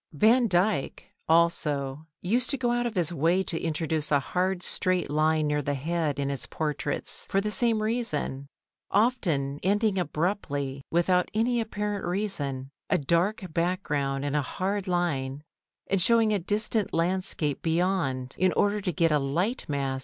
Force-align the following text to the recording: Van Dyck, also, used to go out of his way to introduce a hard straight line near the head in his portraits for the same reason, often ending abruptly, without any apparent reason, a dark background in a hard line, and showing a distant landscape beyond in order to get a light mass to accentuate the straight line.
Van 0.13 0.47
Dyck, 0.47 1.11
also, 1.29 2.07
used 2.23 2.49
to 2.49 2.57
go 2.57 2.71
out 2.71 2.87
of 2.87 2.95
his 2.95 3.13
way 3.13 3.43
to 3.43 3.61
introduce 3.61 4.11
a 4.11 4.17
hard 4.19 4.63
straight 4.63 5.11
line 5.11 5.45
near 5.45 5.61
the 5.61 5.75
head 5.75 6.17
in 6.17 6.27
his 6.29 6.47
portraits 6.47 7.27
for 7.29 7.39
the 7.39 7.51
same 7.51 7.83
reason, 7.83 8.47
often 8.89 9.59
ending 9.61 9.99
abruptly, 9.99 10.81
without 10.91 11.29
any 11.35 11.61
apparent 11.61 12.03
reason, 12.03 12.71
a 12.89 12.97
dark 12.97 13.45
background 13.53 14.25
in 14.25 14.33
a 14.33 14.41
hard 14.41 14.87
line, 14.87 15.43
and 15.85 16.01
showing 16.01 16.33
a 16.33 16.39
distant 16.39 16.91
landscape 16.95 17.61
beyond 17.61 18.33
in 18.39 18.51
order 18.53 18.81
to 18.81 18.91
get 18.91 19.11
a 19.11 19.19
light 19.19 19.19
mass 19.19 19.27
to 19.27 19.39
accentuate 19.39 19.67
the 19.67 19.67
straight 19.67 19.69
line. 19.91 19.99